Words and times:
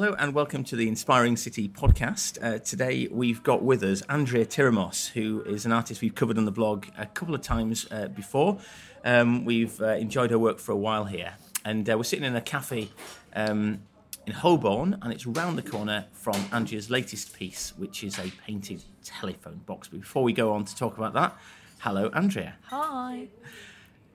Hello 0.00 0.14
and 0.16 0.32
welcome 0.32 0.62
to 0.62 0.76
the 0.76 0.86
Inspiring 0.86 1.36
City 1.36 1.68
podcast. 1.68 2.38
Uh, 2.40 2.60
today 2.60 3.08
we've 3.10 3.42
got 3.42 3.64
with 3.64 3.82
us 3.82 4.00
Andrea 4.02 4.46
Tyrimos, 4.46 5.08
who 5.08 5.42
is 5.42 5.66
an 5.66 5.72
artist 5.72 6.02
we've 6.02 6.14
covered 6.14 6.38
on 6.38 6.44
the 6.44 6.52
blog 6.52 6.86
a 6.96 7.04
couple 7.04 7.34
of 7.34 7.42
times 7.42 7.84
uh, 7.90 8.06
before. 8.06 8.58
Um, 9.04 9.44
we've 9.44 9.82
uh, 9.82 9.94
enjoyed 9.94 10.30
her 10.30 10.38
work 10.38 10.60
for 10.60 10.70
a 10.70 10.76
while 10.76 11.06
here, 11.06 11.34
and 11.64 11.90
uh, 11.90 11.96
we're 11.96 12.04
sitting 12.04 12.24
in 12.24 12.36
a 12.36 12.40
cafe 12.40 12.90
um, 13.34 13.82
in 14.24 14.34
Holborn, 14.34 14.98
and 15.02 15.12
it's 15.12 15.26
round 15.26 15.58
the 15.58 15.68
corner 15.68 16.04
from 16.12 16.36
Andrea's 16.52 16.90
latest 16.90 17.34
piece, 17.34 17.72
which 17.76 18.04
is 18.04 18.20
a 18.20 18.30
painted 18.46 18.84
telephone 19.02 19.62
box. 19.66 19.88
But 19.88 20.02
before 20.02 20.22
we 20.22 20.32
go 20.32 20.52
on 20.52 20.64
to 20.64 20.76
talk 20.76 20.96
about 20.96 21.14
that, 21.14 21.36
hello, 21.80 22.08
Andrea. 22.14 22.54
Hi. 22.66 23.26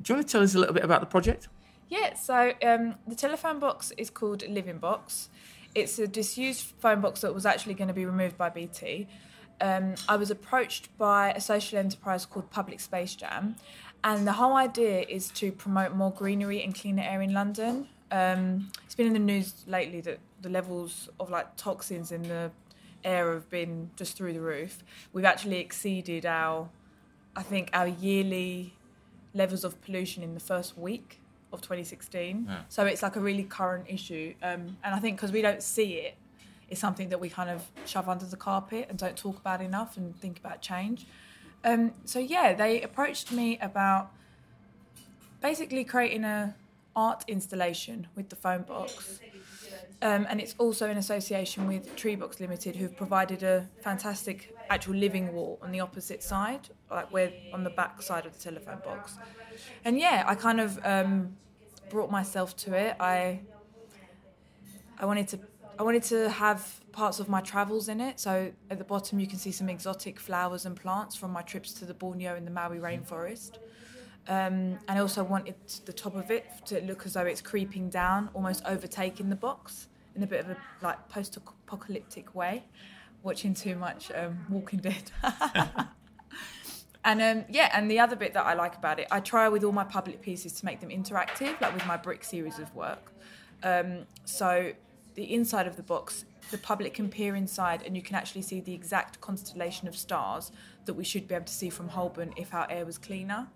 Do 0.00 0.12
you 0.12 0.14
want 0.14 0.28
to 0.28 0.30
tell 0.32 0.42
us 0.42 0.54
a 0.54 0.60
little 0.60 0.74
bit 0.74 0.84
about 0.84 1.00
the 1.00 1.06
project? 1.06 1.48
Yeah, 1.88 2.14
so 2.14 2.52
um, 2.62 2.94
the 3.06 3.16
telephone 3.16 3.58
box 3.58 3.92
is 3.98 4.10
called 4.10 4.48
Living 4.48 4.78
Box. 4.78 5.28
It's 5.74 5.98
a 5.98 6.06
disused 6.06 6.72
phone 6.80 7.00
box 7.00 7.22
that 7.22 7.34
was 7.34 7.46
actually 7.46 7.74
going 7.74 7.88
to 7.88 7.94
be 7.94 8.04
removed 8.04 8.36
by 8.36 8.50
BT. 8.50 9.06
Um, 9.60 9.94
I 10.08 10.16
was 10.16 10.30
approached 10.30 10.96
by 10.98 11.30
a 11.32 11.40
social 11.40 11.78
enterprise 11.78 12.26
called 12.26 12.50
Public 12.50 12.80
Space 12.80 13.14
Jam, 13.14 13.56
and 14.04 14.26
the 14.26 14.32
whole 14.32 14.56
idea 14.56 15.02
is 15.08 15.28
to 15.32 15.52
promote 15.52 15.94
more 15.94 16.10
greenery 16.10 16.62
and 16.62 16.74
cleaner 16.74 17.02
air 17.02 17.22
in 17.22 17.32
London. 17.32 17.88
Um, 18.10 18.70
it's 18.84 18.94
been 18.94 19.06
in 19.06 19.12
the 19.12 19.18
news 19.18 19.64
lately 19.66 20.00
that 20.02 20.18
the 20.42 20.50
levels 20.50 21.08
of 21.18 21.30
like 21.30 21.56
toxins 21.56 22.12
in 22.12 22.24
the 22.24 22.50
air 23.04 23.32
have 23.32 23.48
been 23.48 23.90
just 23.96 24.16
through 24.16 24.32
the 24.32 24.40
roof. 24.40 24.82
We've 25.12 25.24
actually 25.24 25.58
exceeded 25.58 26.26
our, 26.26 26.68
I 27.34 27.42
think, 27.42 27.70
our 27.72 27.86
yearly 27.86 28.74
levels 29.32 29.64
of 29.64 29.80
pollution 29.82 30.22
in 30.22 30.34
the 30.34 30.40
first 30.40 30.76
week 30.76 31.21
of 31.52 31.60
2016. 31.60 32.46
Yeah. 32.48 32.62
So 32.68 32.86
it's 32.86 33.02
like 33.02 33.16
a 33.16 33.20
really 33.20 33.44
current 33.44 33.86
issue. 33.88 34.34
Um, 34.42 34.76
and 34.82 34.94
I 34.94 34.98
think 34.98 35.16
because 35.16 35.32
we 35.32 35.42
don't 35.42 35.62
see 35.62 35.94
it, 35.94 36.14
it's 36.68 36.80
something 36.80 37.10
that 37.10 37.20
we 37.20 37.28
kind 37.28 37.50
of 37.50 37.70
shove 37.84 38.08
under 38.08 38.24
the 38.24 38.36
carpet 38.36 38.86
and 38.88 38.98
don't 38.98 39.16
talk 39.16 39.36
about 39.36 39.60
enough 39.60 39.96
and 39.96 40.18
think 40.20 40.38
about 40.38 40.62
change. 40.62 41.06
Um, 41.64 41.92
so 42.04 42.18
yeah, 42.18 42.54
they 42.54 42.80
approached 42.80 43.30
me 43.30 43.58
about 43.60 44.10
basically 45.40 45.84
creating 45.84 46.24
a 46.24 46.54
art 46.94 47.24
installation 47.28 48.06
with 48.14 48.28
the 48.28 48.36
phone 48.36 48.62
box. 48.62 49.20
Um, 50.02 50.26
and 50.28 50.40
it's 50.40 50.54
also 50.58 50.90
in 50.90 50.96
association 50.96 51.68
with 51.68 51.94
Treebox 51.94 52.40
Limited, 52.40 52.74
who've 52.74 52.96
provided 52.96 53.44
a 53.44 53.68
fantastic 53.82 54.52
actual 54.68 54.94
living 54.94 55.32
wall 55.32 55.60
on 55.62 55.70
the 55.70 55.78
opposite 55.78 56.22
side, 56.24 56.68
like 56.90 57.12
where 57.12 57.32
on 57.52 57.62
the 57.62 57.70
back 57.70 58.02
side 58.02 58.26
of 58.26 58.32
the 58.32 58.42
telephone 58.42 58.80
box. 58.84 59.16
And 59.84 59.98
yeah, 59.98 60.24
I 60.26 60.34
kind 60.34 60.60
of 60.60 60.78
um, 60.84 61.36
brought 61.88 62.10
myself 62.10 62.56
to 62.56 62.74
it. 62.74 62.96
I 62.98 63.40
I 64.98 65.04
wanted 65.04 65.28
to 65.28 65.38
I 65.78 65.84
wanted 65.84 66.02
to 66.04 66.28
have 66.30 66.80
parts 66.92 67.18
of 67.20 67.28
my 67.28 67.40
travels 67.40 67.88
in 67.88 68.00
it. 68.00 68.18
So 68.18 68.52
at 68.70 68.78
the 68.78 68.84
bottom 68.84 69.20
you 69.20 69.26
can 69.26 69.38
see 69.38 69.52
some 69.52 69.68
exotic 69.68 70.18
flowers 70.18 70.66
and 70.66 70.76
plants 70.76 71.16
from 71.16 71.30
my 71.32 71.42
trips 71.42 71.72
to 71.74 71.84
the 71.84 71.94
Borneo 71.94 72.34
and 72.34 72.46
the 72.46 72.50
Maui 72.50 72.78
rainforest. 72.78 73.58
Um, 74.28 74.78
and 74.88 74.90
I 74.90 74.98
also 74.98 75.24
wanted 75.24 75.56
the 75.84 75.92
top 75.92 76.14
of 76.14 76.30
it 76.30 76.46
to 76.66 76.80
look 76.82 77.06
as 77.06 77.14
though 77.14 77.24
it's 77.24 77.40
creeping 77.40 77.88
down, 77.90 78.30
almost 78.34 78.62
overtaking 78.64 79.30
the 79.30 79.36
box 79.36 79.88
in 80.14 80.22
a 80.22 80.26
bit 80.26 80.40
of 80.40 80.50
a 80.50 80.56
like 80.80 81.08
post-apocalyptic 81.08 82.34
way. 82.34 82.64
Watching 83.22 83.54
too 83.54 83.76
much 83.76 84.10
um, 84.12 84.46
Walking 84.48 84.80
Dead. 84.80 85.12
and 87.04 87.22
um, 87.22 87.44
yeah, 87.48 87.70
and 87.72 87.88
the 87.88 88.00
other 88.00 88.16
bit 88.16 88.34
that 88.34 88.44
I 88.44 88.54
like 88.54 88.76
about 88.76 88.98
it, 88.98 89.06
I 89.12 89.20
try 89.20 89.48
with 89.48 89.62
all 89.62 89.70
my 89.70 89.84
public 89.84 90.20
pieces 90.20 90.52
to 90.54 90.64
make 90.64 90.80
them 90.80 90.90
interactive, 90.90 91.60
like 91.60 91.72
with 91.72 91.86
my 91.86 91.96
brick 91.96 92.24
series 92.24 92.58
of 92.58 92.74
work. 92.74 93.12
Um, 93.62 94.06
so 94.24 94.72
the 95.14 95.32
inside 95.32 95.68
of 95.68 95.76
the 95.76 95.84
box, 95.84 96.24
the 96.50 96.58
public 96.58 96.94
can 96.94 97.08
peer 97.08 97.36
inside, 97.36 97.82
and 97.86 97.96
you 97.96 98.02
can 98.02 98.16
actually 98.16 98.42
see 98.42 98.60
the 98.60 98.74
exact 98.74 99.20
constellation 99.20 99.86
of 99.86 99.96
stars 99.96 100.50
that 100.84 100.94
we 100.94 101.04
should 101.04 101.28
be 101.28 101.34
able 101.34 101.44
to 101.44 101.52
see 101.52 101.70
from 101.70 101.88
Holborn 101.88 102.32
if 102.36 102.52
our 102.52 102.66
air 102.70 102.84
was 102.84 102.98
cleaner. 102.98 103.48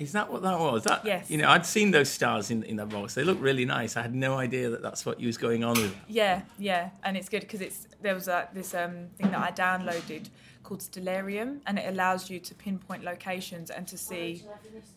Is 0.00 0.12
that 0.12 0.32
what 0.32 0.40
that 0.42 0.58
was? 0.58 0.84
That 0.84 1.04
Yes. 1.04 1.30
You 1.30 1.36
know, 1.36 1.50
I'd 1.50 1.66
seen 1.66 1.90
those 1.90 2.08
stars 2.08 2.50
in 2.50 2.62
in 2.62 2.76
that 2.76 2.88
box. 2.88 3.14
They 3.14 3.22
look 3.22 3.36
really 3.40 3.66
nice. 3.66 3.98
I 3.98 4.02
had 4.02 4.14
no 4.14 4.38
idea 4.38 4.70
that 4.70 4.80
that's 4.80 5.04
what 5.04 5.20
you 5.20 5.26
was 5.26 5.36
going 5.36 5.62
on 5.62 5.74
with. 5.74 5.94
Yeah, 6.08 6.40
yeah, 6.58 6.88
and 7.04 7.18
it's 7.18 7.28
good 7.28 7.42
because 7.42 7.60
it's 7.60 7.86
there 8.00 8.14
was 8.14 8.26
a, 8.26 8.48
this 8.54 8.74
um, 8.74 9.08
thing 9.16 9.30
that 9.30 9.38
I 9.38 9.52
downloaded 9.52 10.30
called 10.62 10.80
Stellarium, 10.80 11.60
and 11.66 11.78
it 11.78 11.86
allows 11.86 12.30
you 12.30 12.40
to 12.40 12.54
pinpoint 12.54 13.04
locations 13.04 13.70
and 13.70 13.86
to 13.88 13.98
see 13.98 14.42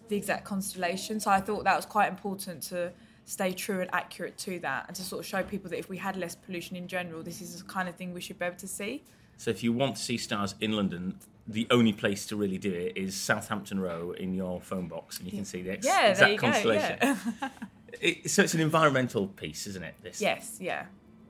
the 0.08 0.16
exact 0.16 0.46
constellation. 0.46 1.20
So 1.20 1.32
I 1.32 1.42
thought 1.42 1.66
that 1.66 1.76
was 1.76 1.86
quite 1.86 2.10
important 2.10 2.64
to 2.64 2.94
stay 3.26 3.52
true 3.52 3.82
and 3.82 3.90
accurate 3.94 4.38
to 4.38 4.58
that, 4.60 4.86
and 4.88 4.96
to 4.96 5.04
sort 5.04 5.20
of 5.20 5.26
show 5.26 5.44
people 5.44 5.70
that 5.72 5.80
if 5.80 5.90
we 5.90 5.98
had 5.98 6.16
less 6.16 6.36
pollution 6.36 6.78
in 6.78 6.88
general, 6.88 7.24
this 7.24 7.42
is 7.42 7.62
the 7.62 7.68
kind 7.68 7.90
of 7.90 7.96
thing 7.96 8.14
we 8.14 8.22
should 8.22 8.40
be 8.40 8.46
able 8.46 8.56
to 8.56 8.68
see. 8.68 9.04
So 9.36 9.52
if 9.52 9.64
you 9.64 9.74
want 9.74 9.98
to 9.98 10.02
see 10.02 10.18
stars 10.18 10.56
in 10.62 10.72
London, 10.72 11.20
the 11.48 11.68
only 11.72 11.94
place 11.94 12.26
to 12.28 12.36
really 12.36 12.58
do 12.58 12.72
it 12.72 12.94
is 12.96 13.16
Southampton 13.16 13.80
Row 13.80 14.12
in 14.12 14.34
your 14.34 14.62
phone 14.62 14.88
box, 14.88 15.18
and 15.20 15.26
you 15.28 15.34
can 15.36 15.46
see 15.46 15.62
the 15.62 15.72
ex- 15.72 15.86
Yeah, 15.86 16.08
exact 16.10 16.32
you 16.32 16.38
go. 16.38 16.48
constellation. 16.48 16.98
Yeah. 17.02 17.50
It, 18.02 18.30
so 18.32 18.42
it's 18.42 18.56
an 18.56 18.60
environmental 18.60 19.28
piece, 19.28 19.68
isn't 19.68 19.84
it? 19.84 19.94
This. 20.02 20.20
yes, 20.20 20.58
yeah, 20.60 20.88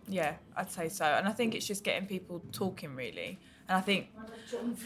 yeah, 0.07 0.35
I'd 0.55 0.71
say 0.71 0.87
so, 0.89 1.03
and 1.05 1.27
I 1.27 1.31
think 1.31 1.53
it's 1.55 1.67
just 1.67 1.83
getting 1.83 2.07
people 2.07 2.41
talking 2.53 2.95
really. 2.95 3.37
And 3.67 3.77
I 3.77 3.81
think, 3.81 4.07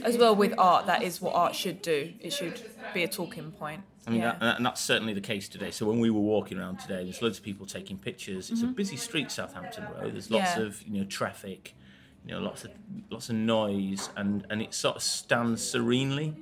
as 0.04 0.18
well 0.18 0.36
with 0.36 0.54
art, 0.58 0.88
that 0.88 1.04
is 1.04 1.22
what 1.22 1.36
art 1.36 1.56
should 1.56 1.82
do. 1.84 2.14
It 2.20 2.34
should 2.34 2.60
be 2.96 3.04
a 3.04 3.08
talking 3.08 3.52
point. 3.52 3.84
I 4.08 4.10
mean, 4.10 4.22
yeah. 4.22 4.36
that, 4.40 4.58
and 4.58 4.66
that's 4.66 4.82
certainly 4.82 5.14
the 5.14 5.22
case 5.22 5.48
today. 5.48 5.70
So 5.72 5.86
when 5.86 6.00
we 6.00 6.10
were 6.10 6.20
walking 6.20 6.58
around 6.58 6.80
today, 6.80 7.04
there's 7.04 7.22
loads 7.22 7.38
of 7.38 7.44
people 7.44 7.66
taking 7.68 7.98
pictures. 8.00 8.50
It's 8.50 8.64
a 8.64 8.68
busy 8.68 8.98
street, 8.98 9.32
Southampton 9.32 9.86
Row. 9.96 10.10
There's 10.10 10.32
lots 10.32 10.50
Mm-hmm. 10.52 10.60
Yeah. 10.62 10.66
of 10.68 10.82
you 10.88 11.00
know 11.02 11.06
traffic, 11.08 11.76
you 12.28 12.34
know, 12.34 12.42
lots 12.42 12.66
of 12.66 12.72
lots 13.10 13.30
of 13.30 13.36
noise, 13.36 14.10
and 14.18 14.46
and 14.50 14.62
it 14.62 14.74
sort 14.74 14.98
of 14.98 15.04
stands 15.04 15.64
serenely 15.64 16.36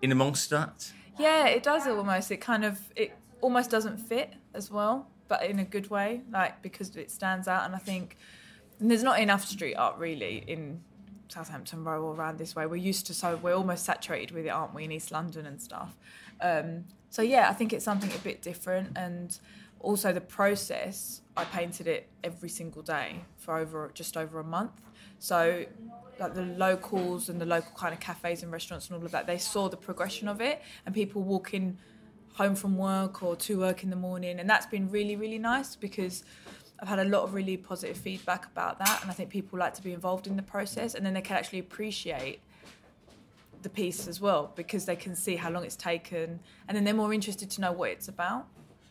in 0.00 0.12
amongst 0.12 0.50
that. 0.50 0.92
Yeah, 1.18 1.48
it 1.48 1.62
does 1.62 1.86
almost. 1.86 2.30
It 2.30 2.38
kind 2.38 2.64
of 2.64 2.78
it 2.94 3.16
almost 3.40 3.70
doesn't 3.70 3.98
fit 3.98 4.34
as 4.54 4.70
well, 4.70 5.08
but 5.28 5.44
in 5.44 5.58
a 5.58 5.64
good 5.64 5.90
way, 5.90 6.22
like 6.30 6.62
because 6.62 6.94
it 6.96 7.10
stands 7.10 7.48
out. 7.48 7.64
And 7.64 7.74
I 7.74 7.78
think 7.78 8.16
and 8.78 8.90
there's 8.90 9.02
not 9.02 9.18
enough 9.18 9.44
street 9.44 9.74
art 9.74 9.98
really 9.98 10.44
in 10.46 10.80
Southampton 11.28 11.82
Row 11.82 12.02
or 12.02 12.14
around 12.14 12.38
this 12.38 12.54
way. 12.54 12.66
We're 12.66 12.76
used 12.76 13.06
to 13.06 13.14
so 13.14 13.40
we're 13.42 13.56
almost 13.56 13.84
saturated 13.84 14.30
with 14.30 14.46
it, 14.46 14.50
aren't 14.50 14.74
we, 14.74 14.84
in 14.84 14.92
East 14.92 15.10
London 15.10 15.46
and 15.46 15.60
stuff. 15.60 15.96
Um, 16.40 16.84
so 17.10 17.22
yeah, 17.22 17.48
I 17.48 17.54
think 17.54 17.72
it's 17.72 17.84
something 17.84 18.12
a 18.12 18.18
bit 18.18 18.42
different, 18.42 18.96
and 18.96 19.36
also 19.80 20.12
the 20.12 20.20
process. 20.20 21.22
I 21.36 21.44
painted 21.44 21.86
it 21.86 22.08
every 22.24 22.48
single 22.48 22.82
day 22.82 23.24
for 23.36 23.56
over 23.56 23.90
just 23.94 24.16
over 24.16 24.40
a 24.40 24.44
month. 24.44 24.80
So 25.18 25.66
like 26.18 26.34
the 26.34 26.42
locals 26.42 27.28
and 27.28 27.40
the 27.40 27.46
local 27.46 27.72
kind 27.76 27.92
of 27.92 28.00
cafes 28.00 28.42
and 28.42 28.50
restaurants 28.50 28.88
and 28.88 28.98
all 28.98 29.04
of 29.04 29.12
that, 29.12 29.26
they 29.26 29.38
saw 29.38 29.68
the 29.68 29.76
progression 29.76 30.28
of 30.28 30.40
it, 30.40 30.62
and 30.84 30.94
people 30.94 31.22
walking 31.22 31.78
home 32.34 32.54
from 32.54 32.76
work 32.76 33.22
or 33.22 33.36
to 33.36 33.58
work 33.58 33.82
in 33.82 33.90
the 33.90 33.96
morning, 33.96 34.40
and 34.40 34.48
that's 34.48 34.66
been 34.66 34.90
really 34.90 35.16
really 35.16 35.38
nice 35.38 35.76
because. 35.76 36.24
I've 36.78 36.88
had 36.88 36.98
a 36.98 37.04
lot 37.04 37.22
of 37.22 37.32
really 37.32 37.56
positive 37.56 37.96
feedback 37.96 38.44
about 38.44 38.78
that, 38.80 39.00
and 39.00 39.10
I 39.10 39.14
think 39.14 39.30
people 39.30 39.58
like 39.58 39.72
to 39.76 39.82
be 39.82 39.94
involved 39.94 40.26
in 40.26 40.36
the 40.36 40.42
process, 40.42 40.94
and 40.94 41.06
then 41.06 41.14
they 41.14 41.22
can 41.22 41.34
actually 41.34 41.60
appreciate 41.60 42.40
the 43.62 43.70
piece 43.70 44.06
as 44.06 44.20
well 44.20 44.52
because 44.54 44.84
they 44.84 44.94
can 44.94 45.16
see 45.16 45.36
how 45.36 45.48
long 45.48 45.64
it's 45.64 45.74
taken, 45.74 46.38
and 46.68 46.76
then 46.76 46.84
they're 46.84 46.92
more 46.92 47.14
interested 47.14 47.48
to 47.52 47.62
know 47.62 47.72
what 47.72 47.88
it's 47.92 48.08
about. 48.08 48.46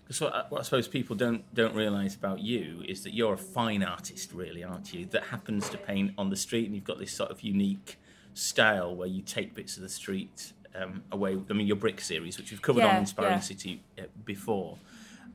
Because 0.06 0.22
what, 0.22 0.36
I- 0.36 0.46
what 0.50 0.60
I 0.60 0.64
suppose 0.64 0.88
people 0.88 1.16
don't 1.16 1.52
don't 1.56 1.76
realise 1.76 2.16
about 2.16 2.40
you 2.40 2.84
is 2.88 3.04
that 3.04 3.14
you're 3.14 3.34
a 3.34 3.38
fine 3.38 3.84
artist, 3.84 4.32
really, 4.34 4.64
aren't 4.64 4.94
you? 4.94 5.08
That 5.08 5.24
happens 5.24 5.68
to 5.70 5.78
paint 5.78 6.14
on 6.18 6.30
the 6.30 6.36
street, 6.36 6.66
and 6.68 6.76
you've 6.76 6.84
got 6.84 7.00
this 7.00 7.12
sort 7.12 7.32
of 7.32 7.42
unique 7.42 7.98
style 8.34 8.96
where 8.96 9.08
you 9.08 9.22
take 9.22 9.56
bits 9.56 9.78
of 9.78 9.84
the 9.84 9.90
street 9.90 10.54
um, 10.76 11.04
away. 11.12 11.38
I 11.50 11.54
mean, 11.54 11.66
your 11.66 11.76
brick 11.76 12.02
series, 12.02 12.38
which 12.38 12.52
we've 12.52 12.62
covered 12.62 12.84
on 12.84 12.98
Inspiring 12.98 13.34
yeah. 13.34 13.40
City 13.40 13.82
uh, 13.98 14.04
before, 14.24 14.78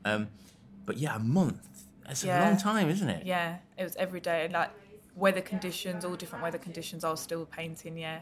um, 0.05 0.29
but 0.85 0.97
yeah, 0.97 1.15
a 1.15 1.19
month. 1.19 1.67
That's 2.05 2.23
a 2.23 2.27
long 2.27 2.57
time, 2.57 2.89
isn't 2.89 3.09
it? 3.09 3.25
Yeah, 3.25 3.57
it 3.77 3.83
was 3.83 3.95
every 3.97 4.19
day, 4.19 4.45
and 4.45 4.53
like 4.53 4.71
weather 5.15 5.41
conditions, 5.41 6.05
all 6.05 6.15
different 6.15 6.43
weather 6.43 6.57
conditions. 6.57 7.03
I 7.03 7.11
was 7.11 7.19
still 7.19 7.45
painting, 7.45 7.97
yeah. 7.97 8.19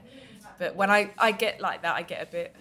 But 0.57 0.75
when 0.75 0.89
I 0.89 1.11
I 1.17 1.31
get 1.31 1.61
like 1.61 1.83
that, 1.83 1.95
I 1.95 2.01
get 2.01 2.21
a 2.21 2.25
bit 2.25 2.55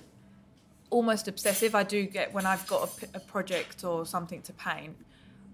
almost 0.91 1.29
obsessive. 1.29 1.75
I 1.75 1.83
do 1.83 2.05
get 2.05 2.33
when 2.33 2.47
I've 2.47 2.67
got 2.67 2.91
a 3.15 3.21
project 3.21 3.85
or 3.85 4.07
something 4.07 4.43
to 4.43 4.53
paint, 4.53 4.97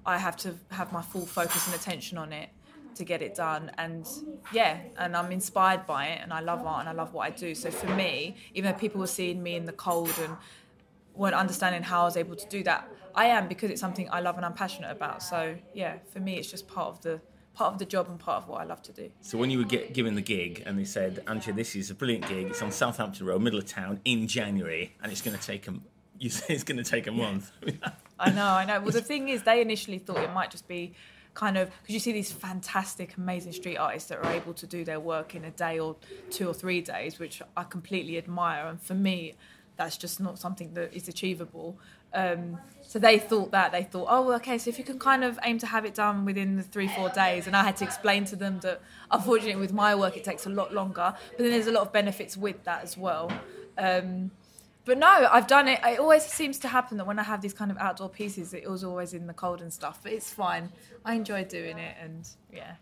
I 0.07 0.19
have 0.19 0.37
to 0.39 0.55
have 0.71 0.93
my 0.93 1.03
full 1.03 1.27
focus 1.27 1.67
and 1.67 1.75
attention 1.75 2.19
on 2.19 2.33
it 2.33 2.51
to 2.97 3.05
get 3.05 3.23
it 3.23 3.35
done. 3.35 3.71
And 3.79 4.07
yeah, 4.53 4.79
and 4.99 5.17
I'm 5.17 5.33
inspired 5.33 5.87
by 5.87 6.07
it, 6.07 6.21
and 6.23 6.33
I 6.33 6.41
love 6.41 6.65
art 6.67 6.81
and 6.81 6.89
I 6.89 6.93
love 6.93 7.13
what 7.13 7.27
I 7.27 7.31
do. 7.31 7.55
So 7.55 7.71
for 7.71 7.89
me, 7.95 8.37
even 8.55 8.71
though 8.71 8.79
people 8.79 9.01
were 9.01 9.07
seeing 9.07 9.43
me 9.43 9.57
in 9.57 9.65
the 9.65 9.73
cold 9.73 10.13
and 10.21 10.37
weren't 11.15 11.35
understanding 11.35 11.83
how 11.83 12.03
I 12.03 12.05
was 12.05 12.17
able 12.17 12.37
to 12.37 12.49
do 12.49 12.63
that, 12.65 12.89
I 13.15 13.27
am 13.27 13.49
because 13.49 13.71
it's 13.71 13.81
something 13.81 14.09
I 14.11 14.21
love 14.21 14.37
and 14.37 14.45
I'm 14.45 14.55
passionate 14.55 14.91
about. 14.91 15.23
So 15.23 15.57
yeah, 15.73 15.99
for 16.13 16.21
me, 16.21 16.37
it's 16.39 16.51
just 16.51 16.67
part 16.67 16.89
of 16.89 17.01
the 17.03 17.21
part 17.55 17.73
of 17.73 17.79
the 17.79 17.85
job 17.85 18.09
and 18.09 18.19
part 18.19 18.43
of 18.43 18.49
what 18.49 18.61
I 18.61 18.65
love 18.65 18.83
to 18.83 18.93
do. 18.93 19.11
So 19.21 19.39
when 19.39 19.51
you 19.51 19.59
were 19.59 19.65
get, 19.65 19.95
given 19.95 20.15
the 20.15 20.23
gig 20.23 20.63
and 20.67 20.79
they 20.79 20.85
said, 20.85 21.23
Angela, 21.27 21.57
this 21.57 21.77
is 21.77 21.91
a 21.91 21.95
brilliant 21.95 22.29
gig. 22.29 22.49
It's 22.49 22.63
on 22.63 22.73
Southampton 22.73 23.27
Row, 23.27 23.39
middle 23.39 23.59
of 23.59 23.67
town, 23.67 24.01
in 24.05 24.27
January, 24.27 24.95
and 25.03 25.11
it's 25.11 25.23
going 25.23 25.39
to 25.39 25.43
take 25.47 25.69
a, 25.69 25.75
you 26.19 26.31
say 26.31 26.55
it's 26.55 26.65
going 26.65 26.83
to 26.83 26.89
take 26.89 27.07
a 27.07 27.13
month. 27.13 27.51
I 28.19 28.31
know, 28.31 28.47
I 28.47 28.65
know. 28.65 28.81
Well, 28.81 28.91
the 28.91 29.01
thing 29.01 29.29
is, 29.29 29.43
they 29.43 29.61
initially 29.61 29.99
thought 29.99 30.19
it 30.19 30.33
might 30.33 30.51
just 30.51 30.69
be 30.69 30.95
kind 31.35 31.59
of 31.59 31.69
because 31.83 31.95
you 31.95 32.01
see 32.01 32.13
these 32.13 32.31
fantastic, 32.31 33.17
amazing 33.17 33.53
street 33.53 33.77
artists 33.77 34.09
that 34.09 34.19
are 34.19 34.33
able 34.33 34.55
to 34.55 34.67
do 34.67 34.85
their 34.85 35.01
work 35.01 35.35
in 35.35 35.45
a 35.45 35.51
day 35.51 35.79
or 35.79 35.97
two 36.31 36.49
or 36.49 36.55
three 36.55 36.81
days, 36.81 37.19
which 37.19 37.43
I 37.57 37.65
completely 37.65 38.17
admire. 38.17 38.67
And 38.67 38.81
for 38.81 38.95
me, 38.95 39.35
that's 39.77 39.97
just 39.97 40.21
not 40.21 40.39
something 40.39 40.75
that 40.75 40.95
is 40.95 41.09
achievable. 41.09 41.79
Um, 42.15 42.59
so 42.87 42.99
they 42.99 43.19
thought 43.19 43.51
that 43.51 43.73
they 43.73 43.83
thought, 43.83 44.07
oh, 44.09 44.33
okay, 44.35 44.57
so 44.57 44.69
if 44.69 44.79
you 44.79 44.85
can 44.85 44.99
kind 44.99 45.25
of 45.25 45.39
aim 45.43 45.59
to 45.59 45.67
have 45.67 45.85
it 45.85 45.95
done 45.95 46.25
within 46.25 46.57
the 46.57 46.63
three 46.63 46.87
four 46.87 47.09
days, 47.09 47.47
and 47.47 47.57
I 47.57 47.65
had 47.65 47.77
to 47.79 47.85
explain 47.85 48.25
to 48.27 48.37
them 48.37 48.61
that 48.61 48.81
unfortunately 49.11 49.61
with 49.61 49.73
my 49.73 49.95
work 49.95 50.17
it 50.17 50.23
takes 50.23 50.47
a 50.47 50.51
lot 50.51 50.73
longer, 50.73 51.15
but 51.31 51.39
then 51.39 51.51
there's 51.51 51.67
a 51.67 51.73
lot 51.73 51.83
of 51.83 51.93
benefits 51.93 52.37
with 52.37 52.63
that 52.65 52.85
as 52.85 52.97
well. 52.97 53.33
Um, 53.77 54.31
but 54.85 54.99
no, 54.99 55.09
I've 55.09 55.47
done 55.47 55.67
it. 55.67 55.81
It 55.83 55.99
always 55.99 56.25
seems 56.25 56.59
to 56.61 56.69
happen 56.69 56.99
that 56.99 57.07
when 57.07 57.19
I 57.19 57.23
have 57.23 57.41
these 57.41 57.55
kind 57.55 57.71
of 57.71 57.79
outdoor 57.79 58.11
pieces, 58.11 58.53
it 58.53 58.69
was 58.69 58.85
always 58.85 59.15
in 59.15 59.27
the 59.27 59.33
cold 59.33 59.63
and 59.63 59.73
stuff. 59.73 60.01
But 60.03 60.13
it's 60.13 60.31
fine. 60.33 60.71
I 61.05 61.15
enjoy 61.15 61.45
doing 61.45 61.79
it, 61.79 61.97
and 62.01 62.29
yeah. 62.53 62.75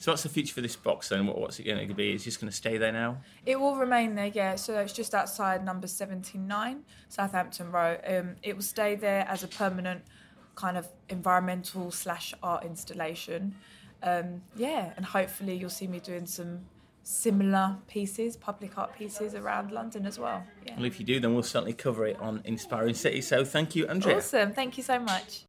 So 0.00 0.10
what's 0.10 0.22
the 0.22 0.30
future 0.30 0.54
for 0.54 0.62
this 0.62 0.76
box 0.76 1.10
then? 1.10 1.26
What, 1.26 1.38
what's 1.38 1.58
it 1.58 1.64
going 1.64 1.86
to 1.86 1.94
be? 1.94 2.14
Is 2.14 2.22
it 2.22 2.24
just 2.24 2.40
going 2.40 2.50
to 2.50 2.56
stay 2.56 2.78
there 2.78 2.90
now? 2.90 3.18
It 3.44 3.60
will 3.60 3.76
remain 3.76 4.14
there, 4.14 4.28
yeah. 4.28 4.54
So 4.56 4.78
it's 4.78 4.94
just 4.94 5.14
outside 5.14 5.62
number 5.62 5.86
79, 5.86 6.84
Southampton 7.10 7.70
Row. 7.70 7.98
Um, 8.06 8.36
it 8.42 8.56
will 8.56 8.62
stay 8.62 8.94
there 8.94 9.26
as 9.28 9.44
a 9.44 9.48
permanent 9.48 10.00
kind 10.54 10.78
of 10.78 10.88
environmental 11.10 11.90
slash 11.90 12.32
art 12.42 12.64
installation. 12.64 13.54
Um, 14.02 14.40
yeah, 14.56 14.94
and 14.96 15.04
hopefully 15.04 15.54
you'll 15.54 15.68
see 15.68 15.86
me 15.86 16.00
doing 16.00 16.24
some 16.24 16.60
similar 17.02 17.76
pieces, 17.86 18.38
public 18.38 18.78
art 18.78 18.96
pieces 18.96 19.34
around 19.34 19.70
London 19.70 20.06
as 20.06 20.18
well. 20.18 20.42
Yeah. 20.66 20.76
Well, 20.76 20.86
if 20.86 20.98
you 20.98 21.04
do, 21.04 21.20
then 21.20 21.34
we'll 21.34 21.42
certainly 21.42 21.74
cover 21.74 22.06
it 22.06 22.18
on 22.20 22.40
Inspiring 22.44 22.94
City. 22.94 23.20
So 23.20 23.44
thank 23.44 23.76
you, 23.76 23.86
Andrea. 23.86 24.16
Awesome. 24.16 24.52
Thank 24.52 24.78
you 24.78 24.82
so 24.82 24.98
much. 24.98 25.38